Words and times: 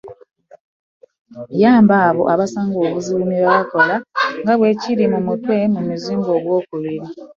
Yamba 1.61 1.95
abo 2.09 2.23
abasanga 2.33 2.75
obuzibu 2.85 3.19
mu 3.29 3.35
bye 3.37 3.45
bakola 3.49 3.95
nga 4.41 4.53
bwe 4.57 4.69
kiri 4.81 5.05
mu 5.13 5.19
mutwe 5.27 5.55
mu 5.73 5.81
muzingo 5.87 6.29
ogwokubiri. 6.37 7.07